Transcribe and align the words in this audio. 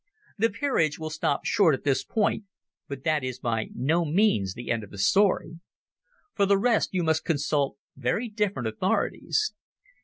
The 0.39 0.49
Peerage 0.49 0.97
will 0.97 1.11
stop 1.11 1.45
short 1.45 1.75
at 1.75 1.83
this 1.83 2.03
point, 2.03 2.45
but 2.87 3.03
that 3.03 3.23
is 3.23 3.37
by 3.39 3.67
no 3.75 4.03
means 4.03 4.55
the 4.55 4.71
end 4.71 4.83
of 4.83 4.89
the 4.89 4.97
story. 4.97 5.59
For 6.33 6.47
the 6.47 6.57
rest 6.57 6.89
you 6.91 7.03
must 7.03 7.23
consult 7.23 7.77
very 7.95 8.27
different 8.27 8.67
authorities. 8.67 9.53